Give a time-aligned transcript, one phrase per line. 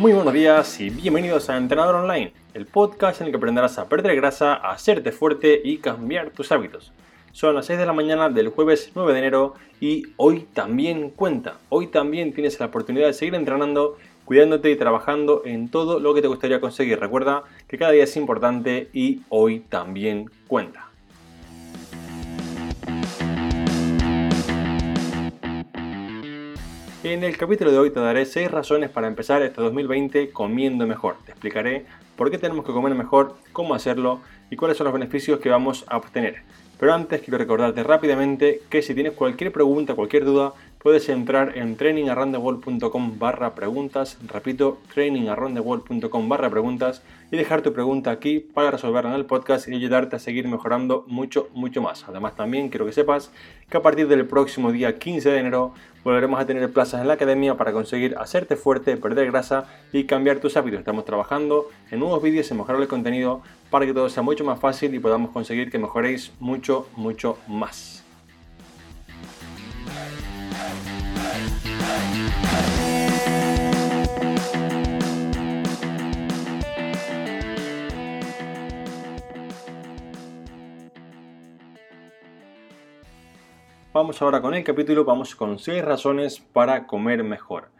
[0.00, 3.86] Muy buenos días y bienvenidos a Entrenador Online, el podcast en el que aprenderás a
[3.86, 6.90] perder grasa, a hacerte fuerte y cambiar tus hábitos.
[7.32, 11.58] Son las 6 de la mañana del jueves 9 de enero y hoy también cuenta.
[11.68, 16.22] Hoy también tienes la oportunidad de seguir entrenando, cuidándote y trabajando en todo lo que
[16.22, 16.98] te gustaría conseguir.
[16.98, 20.89] Recuerda que cada día es importante y hoy también cuenta.
[27.12, 31.16] En el capítulo de hoy te daré 6 razones para empezar este 2020 comiendo mejor.
[31.24, 31.84] Te explicaré
[32.14, 35.84] por qué tenemos que comer mejor, cómo hacerlo y cuáles son los beneficios que vamos
[35.88, 36.42] a obtener.
[36.78, 40.52] Pero antes quiero recordarte rápidamente que si tienes cualquier pregunta, cualquier duda,
[40.82, 48.40] puedes entrar en trainingarroundtheworld.com barra preguntas, repito, trainingarroundtheworld.com barra preguntas y dejar tu pregunta aquí
[48.40, 52.08] para resolverla en el podcast y ayudarte a seguir mejorando mucho, mucho más.
[52.08, 53.30] Además también quiero que sepas
[53.68, 57.14] que a partir del próximo día 15 de enero volveremos a tener plazas en la
[57.14, 60.78] academia para conseguir hacerte fuerte, perder grasa y cambiar tus hábitos.
[60.80, 64.58] Estamos trabajando en nuevos vídeos y mejorar el contenido para que todo sea mucho más
[64.58, 67.99] fácil y podamos conseguir que mejoréis mucho, mucho más.
[83.92, 87.70] Vamos ahora con el capítulo, vamos con 6 razones para comer mejor.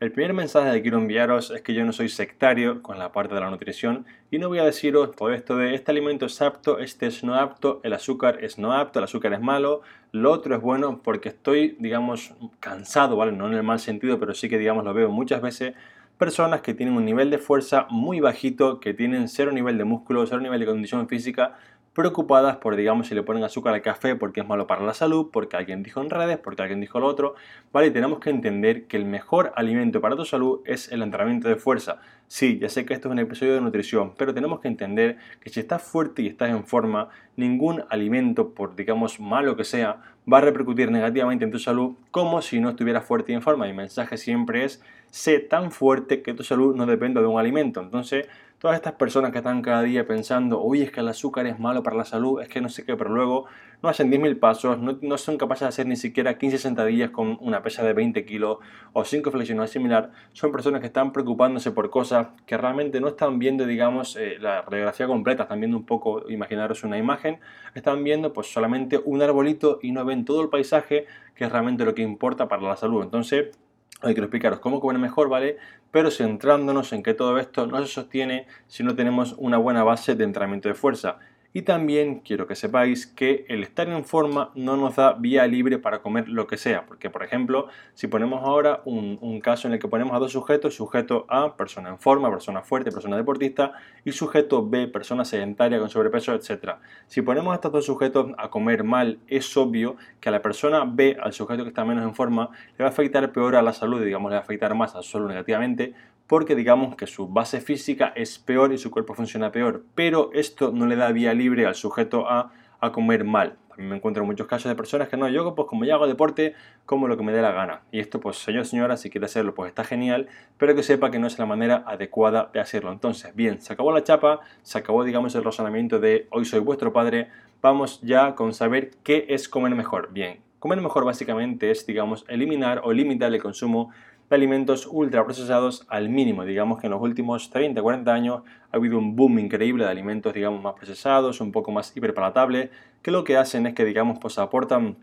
[0.00, 3.36] El primer mensaje que quiero enviaros es que yo no soy sectario con la parte
[3.36, 6.80] de la nutrición y no voy a deciros todo esto de este alimento es apto,
[6.80, 10.56] este es no apto, el azúcar es no apto, el azúcar es malo, lo otro
[10.56, 13.30] es bueno porque estoy, digamos, cansado, ¿vale?
[13.30, 15.74] No en el mal sentido, pero sí que, digamos, lo veo muchas veces
[16.18, 20.26] personas que tienen un nivel de fuerza muy bajito, que tienen cero nivel de músculo,
[20.26, 21.56] cero nivel de condición física,
[22.00, 25.28] preocupadas por, digamos, si le ponen azúcar al café porque es malo para la salud,
[25.30, 27.34] porque alguien dijo en redes, porque alguien dijo lo otro,
[27.72, 27.90] ¿vale?
[27.90, 31.98] Tenemos que entender que el mejor alimento para tu salud es el entrenamiento de fuerza.
[32.26, 35.50] Sí, ya sé que esto es un episodio de nutrición, pero tenemos que entender que
[35.50, 40.00] si estás fuerte y estás en forma, ningún alimento, por digamos malo que sea,
[40.30, 43.66] va a repercutir negativamente en tu salud como si no estuvieras fuerte y en forma.
[43.66, 47.80] Mi mensaje siempre es, sé tan fuerte que tu salud no dependa de un alimento.
[47.80, 48.26] Entonces,
[48.60, 51.82] todas estas personas que están cada día pensando, uy, es que el azúcar es malo
[51.82, 53.46] para la salud, es que no sé qué, pero luego
[53.82, 57.62] no hacen 10.000 pasos, no, son capaces de hacer ni siquiera 15 sentadillas con una
[57.62, 58.58] pesa de 20 kilos
[58.92, 63.38] o 5 flexiones similar, son personas que están preocupándose por cosas que realmente no están
[63.38, 67.40] viendo, digamos, eh, la radiografía completa, están viendo un poco, imaginaros una imagen,
[67.74, 71.86] están viendo pues solamente un arbolito y no ven todo el paisaje, que es realmente
[71.86, 73.02] lo que importa para la salud.
[73.02, 73.58] Entonces,
[74.02, 75.58] Hoy quiero explicaros cómo comer mejor, ¿vale?
[75.90, 80.14] Pero centrándonos en que todo esto no se sostiene si no tenemos una buena base
[80.14, 81.18] de entrenamiento de fuerza.
[81.52, 85.78] Y también quiero que sepáis que el estar en forma no nos da vía libre
[85.78, 86.86] para comer lo que sea.
[86.86, 90.76] Porque, por ejemplo, si ponemos ahora un, caso en el que ponemos a dos sujetos,
[90.76, 93.72] sujeto A, persona en forma, persona fuerte, persona deportista,
[94.04, 96.76] y sujeto B, persona sedentaria con sobrepeso, etc.
[97.08, 100.84] Si ponemos a estos dos sujetos a comer mal, es obvio que a la persona
[100.84, 103.72] B, al sujeto que está menos en forma, le va a afectar peor a la
[103.72, 105.94] salud, digamos, le va a afectar más a su negativamente,
[106.30, 110.70] porque digamos que su base física es peor y su cuerpo funciona peor, pero esto
[110.70, 113.56] no le da vía libre al sujeto a, a comer mal.
[113.68, 116.54] También me encuentro muchos casos de personas que no, yo pues como ya hago deporte,
[116.86, 117.82] como lo que me dé la gana.
[117.90, 121.18] Y esto pues señor, señora, si quiere hacerlo pues está genial, pero que sepa que
[121.18, 122.92] no es la manera adecuada de hacerlo.
[122.92, 126.92] Entonces, bien, se acabó la chapa, se acabó digamos el razonamiento de hoy soy vuestro
[126.92, 127.26] padre,
[127.60, 130.12] vamos ya con saber qué es comer mejor.
[130.12, 133.90] Bien, comer mejor básicamente es digamos eliminar o limitar el consumo
[134.28, 136.44] de alimentos ultraprocesados al mínimo.
[136.44, 140.32] Digamos que en los últimos 30, 40 años ha habido un boom increíble de alimentos,
[140.32, 142.70] digamos, más procesados, un poco más hiperpalatables,
[143.02, 144.96] que lo que hacen es que, digamos, pues aportan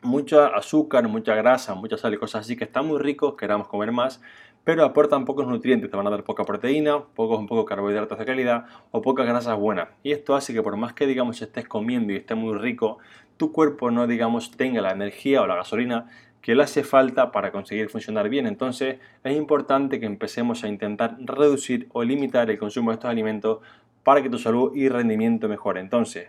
[0.00, 3.92] mucha azúcar, mucha grasa, mucha sal y cosas así que están muy ricos, queramos comer
[3.92, 4.22] más,
[4.64, 9.02] pero aportan pocos nutrientes, te van a dar poca proteína, pocos carbohidratos de calidad o
[9.02, 9.88] pocas grasas buenas.
[10.02, 12.98] Y esto hace que por más que digamos estés comiendo y esté muy rico,
[13.36, 16.06] tu cuerpo no digamos tenga la energía o la gasolina
[16.42, 18.46] que le hace falta para conseguir funcionar bien.
[18.46, 23.58] Entonces es importante que empecemos a intentar reducir o limitar el consumo de estos alimentos
[24.04, 25.80] para que tu salud y rendimiento mejore.
[25.80, 26.28] Entonces,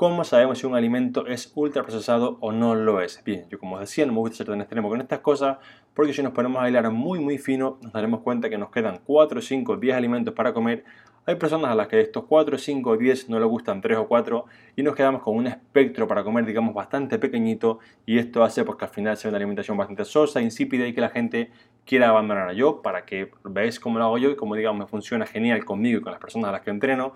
[0.00, 3.22] ¿cómo sabemos si un alimento es ultraprocesado o no lo es?
[3.22, 5.58] Bien, yo como os decía, no me gusta ser tan extremo con estas cosas
[5.92, 9.00] porque si nos ponemos a hilar muy muy fino nos daremos cuenta que nos quedan
[9.04, 10.84] 4, 5, 10 alimentos para comer
[11.26, 14.46] hay personas a las que estos 4, 5, 10 no les gustan 3 o 4
[14.74, 18.78] y nos quedamos con un espectro para comer, digamos, bastante pequeñito y esto hace pues,
[18.78, 21.50] que al final sea una alimentación bastante sosa, insípida y que la gente
[21.84, 25.26] quiera abandonar yo para que veáis cómo lo hago yo y como digamos me funciona
[25.26, 27.12] genial conmigo y con las personas a las que entreno.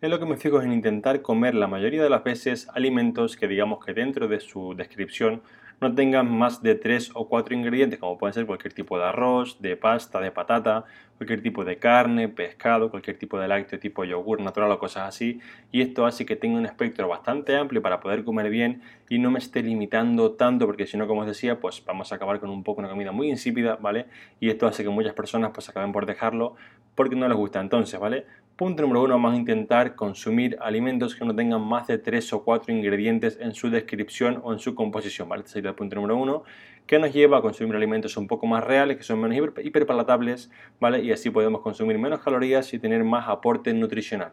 [0.00, 3.36] Es lo que me fijo es en intentar comer la mayoría de las veces alimentos
[3.36, 5.42] que digamos que dentro de su descripción
[5.80, 9.60] no tengan más de 3 o 4 ingredientes, como pueden ser cualquier tipo de arroz,
[9.60, 10.84] de pasta, de patata,
[11.18, 15.40] cualquier tipo de carne, pescado, cualquier tipo de lácteo tipo yogur natural o cosas así.
[15.70, 19.30] Y esto hace que tenga un espectro bastante amplio para poder comer bien y no
[19.30, 22.50] me esté limitando tanto, porque si no, como os decía, pues vamos a acabar con
[22.50, 24.06] un poco una comida muy insípida, ¿vale?
[24.40, 26.54] Y esto hace que muchas personas pues acaben por dejarlo
[26.94, 27.60] porque no les gusta.
[27.60, 28.24] Entonces, ¿vale?
[28.56, 32.42] Punto número uno, vamos a intentar consumir alimentos que no tengan más de 3 o
[32.42, 35.42] 4 ingredientes en su descripción o en su composición, ¿vale?
[35.42, 36.42] Este sería el punto número uno,
[36.88, 40.50] que nos lleva a consumir alimentos un poco más reales, que son menos hiper, hiperpalatables,
[40.80, 41.00] ¿vale?
[41.04, 44.32] Y así podemos consumir menos calorías y tener más aporte nutricional.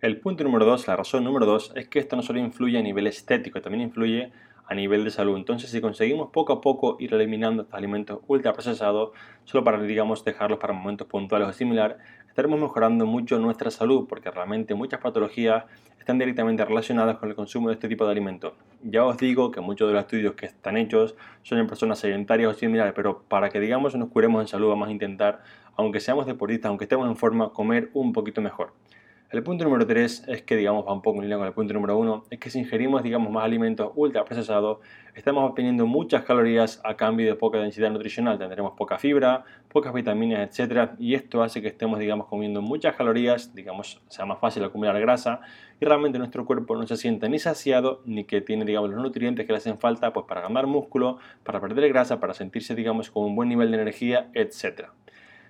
[0.00, 2.82] El punto número dos, la razón número dos, es que esto no solo influye a
[2.82, 4.32] nivel estético, también influye
[4.66, 5.36] a nivel de salud.
[5.36, 9.10] Entonces, si conseguimos poco a poco ir eliminando estos alimentos ultraprocesados,
[9.44, 11.98] solo para, digamos, dejarlos para momentos puntuales o similar,
[12.28, 15.64] estaremos mejorando mucho nuestra salud, porque realmente muchas patologías
[15.98, 18.52] están directamente relacionadas con el consumo de este tipo de alimentos.
[18.82, 22.50] Ya os digo que muchos de los estudios que están hechos son en personas sedentarias
[22.50, 25.42] o similares, pero para que, digamos, nos curemos en salud, vamos a intentar,
[25.76, 28.72] aunque seamos deportistas, aunque estemos en forma, comer un poquito mejor.
[29.28, 31.74] El punto número 3 es que, digamos, va un poco en línea con el punto
[31.74, 34.78] número 1, es que si ingerimos, digamos, más alimentos ultraprocesados,
[35.16, 38.38] estamos obteniendo muchas calorías a cambio de poca densidad nutricional.
[38.38, 40.90] Tendremos poca fibra, pocas vitaminas, etc.
[41.00, 45.40] Y esto hace que estemos, digamos, comiendo muchas calorías, digamos, sea más fácil acumular grasa
[45.80, 49.44] y realmente nuestro cuerpo no se siente ni saciado ni que tiene, digamos, los nutrientes
[49.44, 53.24] que le hacen falta pues, para ganar músculo, para perder grasa, para sentirse, digamos, con
[53.24, 54.90] un buen nivel de energía, etc.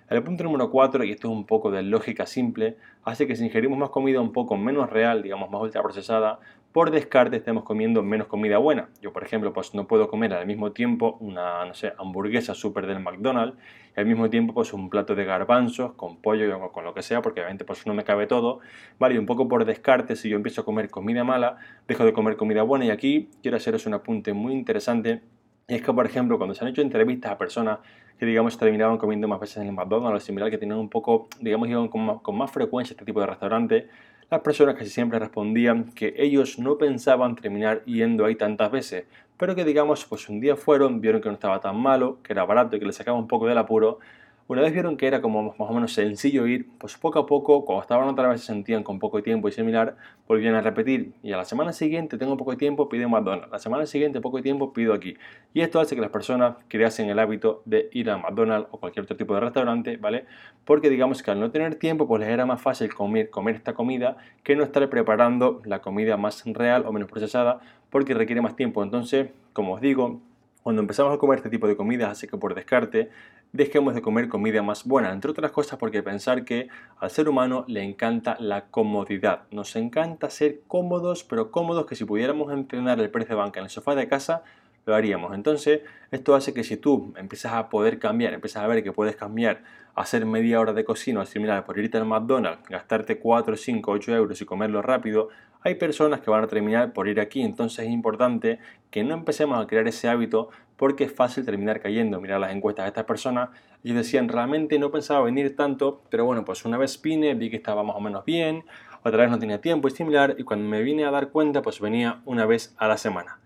[0.09, 3.43] El punto número 4, y esto es un poco de lógica simple, hace que si
[3.43, 6.39] ingerimos más comida un poco menos real, digamos más ultraprocesada,
[6.71, 8.87] por descarte estemos comiendo menos comida buena.
[9.01, 13.57] Yo, por ejemplo, pues no puedo comer al mismo tiempo una, hamburguesa súper del McDonald's
[13.97, 17.01] y al mismo tiempo pues un plato de garbanzos con pollo o con lo que
[17.01, 18.59] sea, porque obviamente pues no me cabe todo.
[18.99, 22.13] Vale, y un poco por descarte, si yo empiezo a comer comida mala, dejo de
[22.13, 25.21] comer comida buena y aquí quiero haceros un apunte muy interesante.
[25.67, 27.79] Es que, por ejemplo, cuando se han hecho entrevistas a personas
[28.17, 31.27] que digamos terminaban comiendo más veces en el McDonald's o similar, que tenían un poco,
[31.41, 33.89] digamos, iban con más, con más frecuencia este tipo de restaurante,
[34.31, 39.55] las personas casi siempre respondían que ellos no pensaban terminar yendo ahí tantas veces, pero
[39.55, 42.77] que digamos, pues un día fueron, vieron que no estaba tan malo, que era barato
[42.77, 43.99] y que les sacaba un poco del apuro,
[44.47, 47.65] una vez vieron que era como más o menos sencillo ir, pues poco a poco,
[47.65, 51.11] cuando estaban otra vez se sentían con poco tiempo y similar, volvían a repetir.
[51.21, 53.51] Y a la semana siguiente tengo poco tiempo, pido McDonald's.
[53.51, 55.17] La semana siguiente poco tiempo, pido aquí.
[55.53, 59.03] Y esto hace que las personas creasen el hábito de ir a McDonald's o cualquier
[59.03, 60.25] otro tipo de restaurante, ¿vale?
[60.63, 63.73] Porque digamos que al no tener tiempo, pues les era más fácil comer, comer esta
[63.73, 67.59] comida que no estar preparando la comida más real o menos procesada,
[67.89, 68.81] porque requiere más tiempo.
[68.81, 70.21] Entonces, como os digo,
[70.67, 73.09] cuando empezamos a comer este tipo de comidas, así que por descarte,
[73.53, 76.67] dejemos de comer comida más buena, entre otras cosas porque pensar que
[76.99, 79.43] al ser humano le encanta la comodidad.
[79.51, 83.65] Nos encanta ser cómodos, pero cómodos que si pudiéramos entrenar el precio de banca en
[83.65, 84.43] el sofá de casa,
[84.85, 85.33] lo haríamos.
[85.33, 89.15] Entonces, esto hace que si tú empiezas a poder cambiar, empiezas a ver que puedes
[89.15, 89.63] cambiar,
[89.95, 94.15] hacer media hora de cocina o similar por irte al McDonald's, gastarte 4, 5, 8
[94.15, 95.29] euros y comerlo rápido,
[95.61, 98.59] hay personas que van a terminar por ir aquí, entonces es importante
[98.91, 102.21] que no empecemos a crear ese hábito porque es fácil terminar cayendo.
[102.21, 103.49] Mirar las encuestas de estas personas,
[103.83, 107.57] y decían, realmente no pensaba venir tanto, pero bueno, pues una vez vine, vi que
[107.57, 108.63] estaba más o menos bien,
[109.03, 111.79] otra vez no tenía tiempo y similar, y cuando me vine a dar cuenta, pues
[111.79, 113.39] venía una vez a la semana.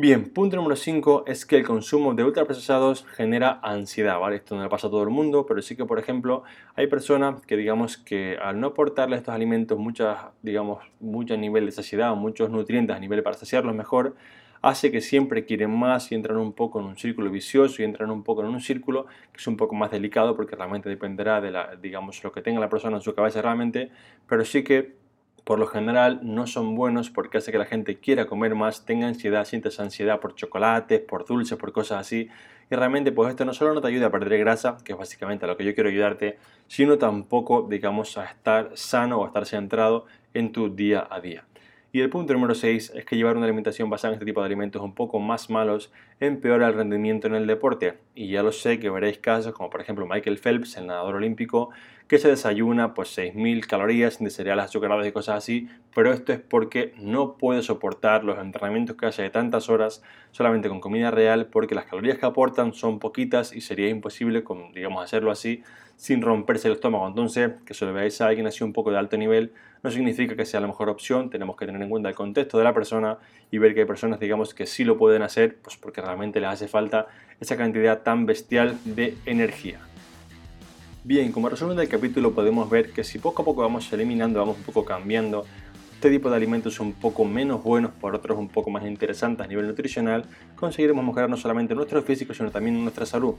[0.00, 4.36] Bien, punto número 5 es que el consumo de ultraprocesados genera ansiedad, ¿vale?
[4.36, 6.44] Esto no le pasa a todo el mundo, pero sí que, por ejemplo,
[6.76, 11.72] hay personas que, digamos, que al no aportarle estos alimentos muchas, digamos, mucho nivel de
[11.72, 14.14] saciedad, muchos nutrientes a nivel para saciarlos mejor,
[14.62, 18.10] hace que siempre quieren más y entran un poco en un círculo vicioso y entran
[18.10, 21.52] un poco en un círculo que es un poco más delicado porque realmente dependerá de
[21.80, 23.90] digamos, lo que tenga la persona en su cabeza realmente,
[24.26, 24.96] pero sí que
[25.44, 29.06] por lo general no son buenos porque hace que la gente quiera comer más, tenga
[29.06, 32.28] ansiedad, sientes ansiedad por chocolates, por dulces, por cosas así.
[32.70, 35.46] Y realmente pues esto no solo no te ayuda a perder grasa, que es básicamente
[35.46, 39.46] a lo que yo quiero ayudarte, sino tampoco digamos a estar sano o a estar
[39.46, 41.47] centrado en tu día a día.
[41.90, 44.46] Y el punto número 6 es que llevar una alimentación basada en este tipo de
[44.46, 45.90] alimentos un poco más malos
[46.20, 47.94] empeora el rendimiento en el deporte.
[48.14, 51.70] Y ya lo sé que veréis casos como por ejemplo Michael Phelps, el nadador olímpico,
[52.08, 56.40] que se desayuna pues 6.000 calorías de cereales azucarados y cosas así, pero esto es
[56.40, 61.46] porque no puede soportar los entrenamientos que hace de tantas horas solamente con comida real
[61.46, 64.42] porque las calorías que aportan son poquitas y sería imposible,
[64.74, 65.62] digamos, hacerlo así
[65.96, 67.06] sin romperse el estómago.
[67.08, 70.34] Entonces, que se lo veáis a alguien así un poco de alto nivel no significa
[70.34, 73.18] que sea la mejor opción, tenemos que tener en cuenta el contexto de la persona
[73.50, 76.50] y ver que hay personas, digamos, que sí lo pueden hacer, pues porque realmente les
[76.50, 77.06] hace falta
[77.38, 79.87] esa cantidad tan bestial de energía.
[81.08, 84.58] Bien, como resumen del capítulo podemos ver que si poco a poco vamos eliminando, vamos
[84.58, 85.46] un poco cambiando
[85.94, 89.48] este tipo de alimentos un poco menos buenos, por otros un poco más interesantes a
[89.48, 93.36] nivel nutricional, conseguiremos mejorar no solamente nuestro físico, sino también nuestra salud.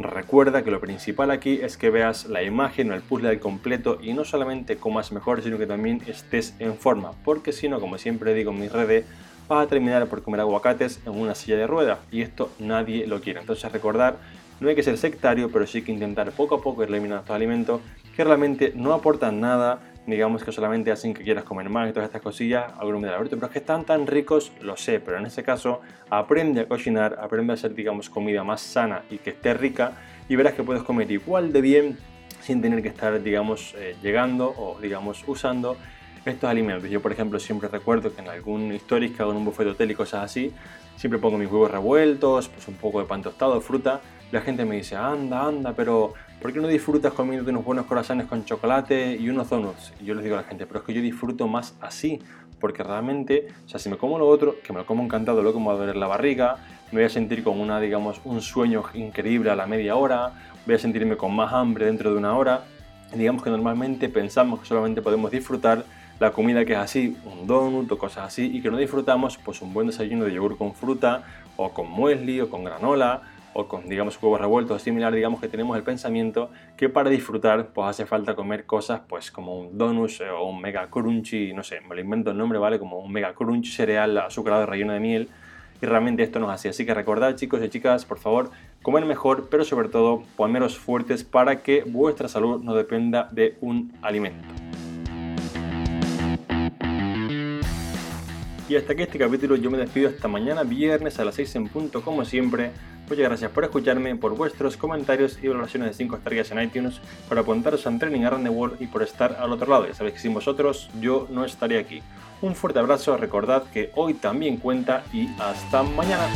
[0.00, 3.98] Recuerda que lo principal aquí es que veas la imagen o el puzzle al completo
[4.02, 7.98] y no solamente comas mejor, sino que también estés en forma, porque si no, como
[7.98, 9.04] siempre digo en mis redes,
[9.48, 13.20] vas a terminar por comer aguacates en una silla de ruedas y esto nadie lo
[13.20, 13.38] quiere.
[13.38, 14.16] Entonces recordar,
[14.62, 17.34] no hay que ser sectario, pero sí que intentar poco a poco ir eliminando estos
[17.34, 17.80] alimentos
[18.16, 22.08] que realmente no aportan nada, digamos que solamente hacen que quieras comer más y todas
[22.08, 25.42] estas cosillas, algún de pero es que están tan ricos, lo sé, pero en este
[25.42, 29.92] caso aprende a cocinar, aprende a hacer, digamos, comida más sana y que esté rica
[30.28, 31.98] y verás que puedes comer igual de bien
[32.40, 35.76] sin tener que estar, digamos, eh, llegando o, digamos, usando
[36.24, 36.88] estos alimentos.
[36.90, 38.78] Yo, por ejemplo, siempre recuerdo que en algún
[39.18, 40.52] hago en un buffet de hotel y cosas así,
[40.96, 44.00] siempre pongo mis huevos revueltos, pues un poco de pan tostado, fruta.
[44.32, 48.26] La gente me dice, anda, anda, pero ¿por qué no disfrutas comiendo unos buenos corazones
[48.26, 49.92] con chocolate y unos donuts?
[50.00, 52.18] Y yo les digo a la gente, pero es que yo disfruto más así,
[52.58, 55.60] porque realmente, o sea, si me como lo otro, que me lo como encantado, luego
[55.60, 56.56] me va a doler la barriga,
[56.92, 60.32] me voy a sentir con una, digamos, un sueño increíble a la media hora,
[60.64, 62.64] voy a sentirme con más hambre dentro de una hora.
[63.14, 65.84] digamos que normalmente pensamos que solamente podemos disfrutar
[66.20, 69.60] la comida que es así, un donut o cosas así, y que no disfrutamos pues
[69.60, 71.22] un buen desayuno de yogur con fruta,
[71.58, 73.20] o con muesli, o con granola,
[73.54, 77.88] o con, digamos, huevos revueltos similar, digamos que tenemos el pensamiento que para disfrutar, pues
[77.88, 81.94] hace falta comer cosas, pues como un donut o un mega crunchy, no sé, me
[81.94, 82.78] lo invento el nombre, ¿vale?
[82.78, 85.28] Como un mega crunch cereal azucarado relleno de miel,
[85.80, 86.68] y realmente esto no es así.
[86.68, 88.50] Así que recordad, chicos y chicas, por favor,
[88.82, 93.92] comer mejor, pero sobre todo poneros fuertes para que vuestra salud no dependa de un
[94.00, 94.71] alimento.
[98.72, 101.68] Y hasta aquí este capítulo, yo me despido hasta mañana viernes a las 6 en
[101.68, 102.70] punto como siempre.
[103.06, 106.98] Muchas gracias por escucharme, por vuestros comentarios y valoraciones de 5 estrellas en iTunes,
[107.28, 109.86] por apuntaros a Training Around the World y por estar al otro lado.
[109.86, 112.02] Ya sabéis que sin vosotros yo no estaría aquí.
[112.40, 116.30] Un fuerte abrazo, recordad que hoy también cuenta y hasta mañana.